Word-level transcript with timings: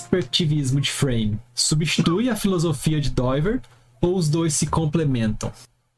perspectivismo 0.00 0.80
de 0.80 0.90
Frame 0.90 1.38
substitui 1.54 2.28
a 2.28 2.36
filosofia 2.36 3.00
de 3.00 3.10
Dover 3.10 3.60
ou 4.00 4.16
os 4.16 4.28
dois 4.28 4.54
se 4.54 4.66
complementam? 4.66 5.52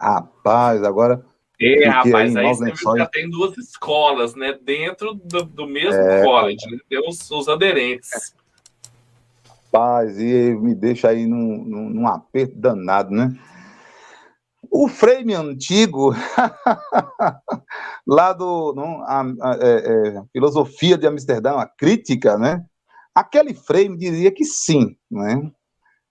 Rapaz, 0.00 0.82
agora. 0.82 1.24
É, 1.60 1.88
rapaz, 1.88 2.36
aí, 2.36 2.54
você 2.54 2.98
já 2.98 3.06
tem 3.06 3.28
duas 3.28 3.56
escolas, 3.58 4.34
né? 4.34 4.56
Dentro 4.62 5.14
do, 5.14 5.42
do 5.42 5.66
mesmo 5.66 6.00
é... 6.00 6.22
college, 6.22 6.70
né? 6.70 6.78
Tem 6.88 7.00
os, 7.08 7.30
os 7.30 7.48
aderentes. 7.48 8.34
Rapaz, 9.64 10.18
e 10.20 10.54
me 10.54 10.74
deixa 10.74 11.08
aí 11.08 11.26
num, 11.26 11.64
num, 11.64 11.90
num 11.90 12.06
aperto 12.06 12.56
danado, 12.56 13.10
né? 13.10 13.36
O 14.70 14.86
frame 14.86 15.34
antigo, 15.34 16.14
lá 18.06 18.32
do 18.32 18.74
não, 18.74 19.02
a, 19.02 19.22
a, 19.22 19.58
é, 19.60 20.18
é, 20.18 20.22
filosofia 20.32 20.96
de 20.96 21.06
Amsterdã, 21.06 21.56
a 21.56 21.66
crítica, 21.66 22.36
né? 22.36 22.64
Aquele 23.18 23.52
frame 23.52 23.96
diria 23.96 24.30
que 24.30 24.44
sim, 24.44 24.96
né? 25.10 25.50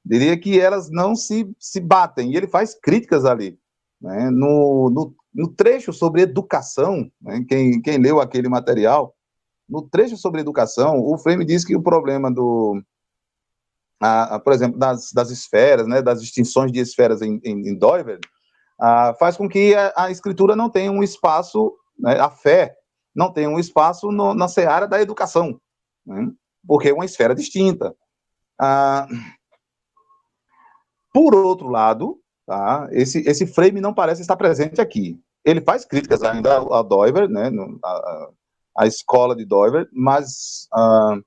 Diria 0.03 0.38
que 0.38 0.59
elas 0.59 0.89
não 0.89 1.16
se, 1.16 1.49
se 1.57 1.80
batem, 1.80 2.33
e 2.33 2.35
ele 2.35 2.47
faz 2.47 2.75
críticas 2.77 3.23
ali. 3.23 3.57
Né? 4.02 4.30
No, 4.30 4.89
no, 4.89 5.16
no, 5.33 5.47
trecho 5.47 5.93
sobre 5.93 6.21
educação, 6.21 7.09
né? 7.21 7.45
quem, 7.47 7.81
quem 7.81 7.97
leu 7.97 8.20
aquele 8.20 8.49
material, 8.49 9.16
no 9.70 9.81
trecho 9.81 10.17
sobre 10.17 10.41
educação, 10.41 10.99
o 10.99 11.17
Frame 11.17 11.45
diz 11.45 11.63
que 11.63 11.77
o 11.77 11.81
problema 11.81 12.30
do, 12.30 12.81
a, 14.02 14.35
a, 14.35 14.39
por 14.39 14.52
exemplo, 14.52 14.77
das, 14.77 15.13
das 15.13 15.30
esferas, 15.30 15.88
né, 15.88 16.02
das 16.02 16.21
distinções 16.21 16.73
de 16.73 16.80
esferas 16.81 17.21
em, 17.21 17.39
em, 17.41 17.69
em 17.69 17.77
Doiver, 17.77 18.19
a, 18.77 19.13
faz 19.17 19.38
com 19.38 19.47
que 19.47 19.73
a, 19.73 19.94
a, 19.95 20.11
escritura 20.11 20.58
não 20.58 20.69
tenha 20.69 20.91
um 20.91 21.02
espaço, 21.02 21.73
né, 21.97 22.19
a 22.19 22.30
fé 22.30 22.75
não 23.16 23.31
tenha 23.31 23.49
um 23.49 23.59
espaço 23.59 24.11
no, 24.11 24.33
na 24.33 24.49
seara 24.49 24.89
da 24.89 25.02
educação, 25.02 25.58
né, 26.05 26.31
porque 26.68 26.90
é 26.90 26.94
uma 26.94 27.06
esfera 27.06 27.34
distinta. 27.34 27.96
Ah, 28.60 29.08
por 31.14 31.34
outro 31.34 31.70
lado, 31.70 32.20
tá, 32.46 32.88
esse, 32.92 33.20
esse 33.28 33.48
frame 33.48 33.82
não 33.82 33.94
parece 33.94 34.22
estar 34.22 34.36
presente 34.36 34.82
aqui. 34.82 35.20
Ele 35.44 35.62
faz 35.62 35.86
críticas 35.86 36.22
ainda 36.23 36.58
a, 36.58 36.82
Doiver, 36.82 37.30
né, 37.30 37.50
a, 37.84 38.30
a, 38.80 38.88
escola 38.88 39.36
de 39.36 39.45
Doiver, 39.45 39.88
mas 39.94 40.68
uh, 40.76 41.23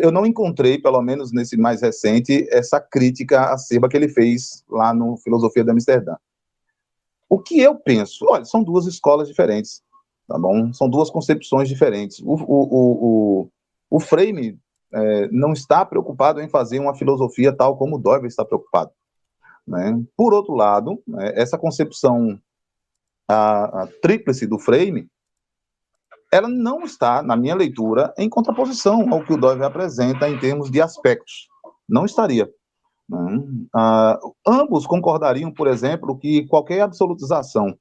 eu 0.00 0.10
não 0.10 0.24
encontrei, 0.24 0.80
pelo 0.80 1.02
menos 1.02 1.30
nesse 1.32 1.56
mais 1.56 1.82
recente, 1.82 2.46
essa 2.50 2.80
crítica 2.80 3.52
acerba 3.52 3.88
que 3.88 3.96
ele 3.96 4.08
fez 4.08 4.64
lá 4.68 4.94
no 4.94 5.18
Filosofia 5.18 5.62
de 5.62 5.70
Amsterdã. 5.70 6.16
O 7.28 7.38
que 7.38 7.60
eu 7.60 7.76
penso? 7.76 8.26
Olha, 8.28 8.44
são 8.44 8.62
duas 8.62 8.86
escolas 8.86 9.28
diferentes, 9.28 9.82
tá 10.26 10.38
bom? 10.38 10.72
São 10.72 10.88
duas 10.88 11.10
concepções 11.10 11.68
diferentes. 11.68 12.18
O, 12.20 12.32
o, 12.32 13.42
o, 13.44 13.50
o, 13.90 14.00
frame 14.00 14.58
é, 14.92 15.28
não 15.28 15.52
está 15.52 15.84
preocupado 15.84 16.40
em 16.40 16.48
fazer 16.48 16.78
uma 16.78 16.94
filosofia 16.94 17.52
tal 17.54 17.76
como 17.76 17.96
o 17.96 18.26
está 18.26 18.44
preocupado. 18.44 18.90
Né? 19.66 20.02
Por 20.16 20.32
outro 20.32 20.54
lado, 20.54 21.02
né, 21.06 21.32
essa 21.34 21.58
concepção 21.58 22.40
a, 23.28 23.82
a 23.82 23.86
tríplice 24.02 24.46
do 24.46 24.58
frame, 24.58 25.08
ela 26.32 26.48
não 26.48 26.82
está, 26.82 27.22
na 27.22 27.36
minha 27.36 27.54
leitura, 27.54 28.12
em 28.16 28.28
contraposição 28.28 29.12
ao 29.12 29.24
que 29.24 29.32
o 29.32 29.36
Dover 29.36 29.64
apresenta 29.64 30.28
em 30.28 30.38
termos 30.38 30.70
de 30.70 30.80
aspectos. 30.80 31.48
Não 31.88 32.04
estaria. 32.04 32.48
Né? 33.08 33.42
Ah, 33.74 34.18
ambos 34.46 34.86
concordariam, 34.86 35.52
por 35.52 35.66
exemplo, 35.66 36.16
que 36.18 36.46
qualquer 36.46 36.80
absolutização 36.80 37.76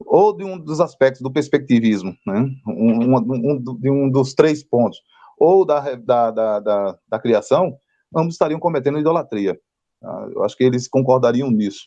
ou 0.00 0.36
de 0.36 0.44
um 0.44 0.58
dos 0.58 0.80
aspectos 0.80 1.22
do 1.22 1.32
perspectivismo, 1.32 2.14
né? 2.26 2.50
um, 2.66 3.14
um, 3.14 3.18
um, 3.18 3.78
de 3.78 3.90
um 3.90 4.10
dos 4.10 4.34
três 4.34 4.62
pontos, 4.62 5.00
ou 5.44 5.64
da, 5.64 5.94
da, 5.96 6.30
da, 6.30 6.60
da, 6.60 6.98
da 7.06 7.18
criação, 7.18 7.76
ambos 8.16 8.34
estariam 8.34 8.58
cometendo 8.58 8.98
idolatria. 8.98 9.58
Ah, 10.02 10.28
eu 10.34 10.42
acho 10.42 10.56
que 10.56 10.64
eles 10.64 10.88
concordariam 10.88 11.50
nisso. 11.50 11.86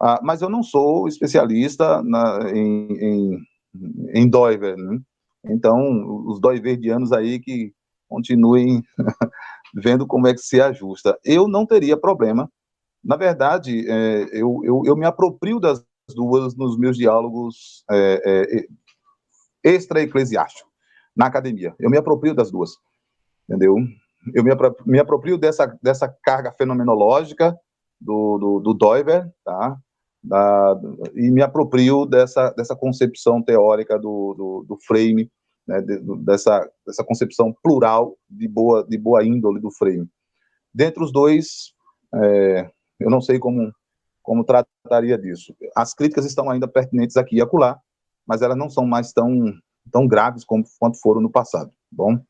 Ah, 0.00 0.20
mas 0.22 0.42
eu 0.42 0.48
não 0.48 0.62
sou 0.62 1.06
especialista 1.06 2.02
na, 2.02 2.50
em, 2.50 2.92
em, 2.92 3.38
em 4.14 4.28
Doiver, 4.28 4.76
né? 4.76 4.98
Então, 5.44 6.26
os 6.26 6.40
Doiverdianos 6.40 7.12
aí 7.12 7.38
que 7.38 7.72
continuem 8.08 8.82
vendo 9.74 10.06
como 10.06 10.26
é 10.26 10.34
que 10.34 10.40
se 10.40 10.60
ajusta. 10.60 11.18
Eu 11.24 11.48
não 11.48 11.64
teria 11.64 11.96
problema. 11.96 12.50
Na 13.02 13.16
verdade, 13.16 13.88
é, 13.88 14.28
eu, 14.32 14.60
eu, 14.64 14.82
eu, 14.84 14.96
me 14.96 15.06
aproprio 15.06 15.58
das 15.58 15.82
duas 16.14 16.54
nos 16.56 16.78
meus 16.78 16.96
diálogos 16.96 17.84
é, 17.90 18.22
é, 18.26 18.66
extra-eclesiásticos 19.64 20.69
na 21.16 21.26
academia. 21.26 21.74
Eu 21.78 21.90
me 21.90 21.98
aproprio 21.98 22.34
das 22.34 22.50
duas, 22.50 22.72
entendeu? 23.48 23.76
Eu 24.34 24.44
me, 24.44 24.50
me 24.86 24.98
aproprio 24.98 25.38
dessa, 25.38 25.66
dessa 25.82 26.08
carga 26.22 26.52
fenomenológica 26.52 27.56
do, 28.00 28.38
do, 28.38 28.60
do 28.60 28.74
Doiver, 28.74 29.30
tá? 29.44 29.76
Da, 30.22 30.78
e 31.14 31.30
me 31.30 31.42
aproprio 31.42 32.04
dessa, 32.04 32.50
dessa 32.50 32.76
concepção 32.76 33.42
teórica 33.42 33.98
do, 33.98 34.34
do, 34.34 34.64
do 34.68 34.78
frame, 34.86 35.30
né, 35.66 35.80
de, 35.80 35.98
dessa, 36.22 36.68
dessa 36.86 37.02
concepção 37.02 37.54
plural 37.62 38.16
de 38.28 38.46
boa, 38.46 38.86
de 38.86 38.98
boa 38.98 39.24
índole 39.24 39.60
do 39.60 39.70
frame. 39.70 40.06
Dentre 40.74 41.02
os 41.02 41.10
dois, 41.10 41.72
é, 42.14 42.70
eu 42.98 43.08
não 43.08 43.20
sei 43.20 43.38
como, 43.38 43.72
como 44.22 44.44
trataria 44.44 45.16
disso. 45.16 45.54
As 45.74 45.94
críticas 45.94 46.26
estão 46.26 46.50
ainda 46.50 46.68
pertinentes 46.68 47.16
aqui 47.16 47.36
e 47.36 47.40
acolá, 47.40 47.78
mas 48.26 48.42
elas 48.42 48.58
não 48.58 48.68
são 48.68 48.86
mais 48.86 49.12
tão 49.12 49.54
tão 49.90 50.06
graves 50.06 50.44
como, 50.44 50.64
quanto 50.78 51.00
foram 51.00 51.20
no 51.20 51.30
passado. 51.30 51.68
Tá 51.68 51.74
bom? 51.90 52.20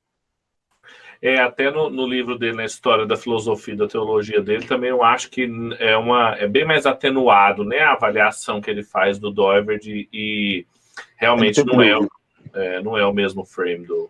É, 1.23 1.39
até 1.39 1.71
no, 1.71 1.91
no, 1.91 2.07
livro 2.07 2.39
dele, 2.39 2.57
na 2.57 2.65
história 2.65 3.05
da 3.05 3.15
filosofia 3.15 3.75
e 3.75 3.77
da 3.77 3.87
teologia 3.87 4.41
dele, 4.41 4.67
também 4.67 4.89
eu 4.89 5.05
acho 5.05 5.29
que 5.31 5.47
é, 5.79 5.95
uma, 5.95 6.35
é 6.37 6.49
bem 6.49 6.65
mais 6.65 6.87
atenuado 6.87 7.63
né, 7.63 7.81
a 7.81 7.93
avaliação 7.93 8.59
que 8.59 8.71
ele 8.71 8.83
faz 8.83 9.19
do 9.19 9.31
Doiverd 9.31 10.09
e 10.11 10.67
realmente 11.17 11.63
não 11.63 11.83
é, 11.83 11.99
é, 12.55 12.83
não 12.83 12.97
é 12.97 13.05
o 13.05 13.13
mesmo 13.13 13.45
frame 13.45 13.87
do. 13.87 14.09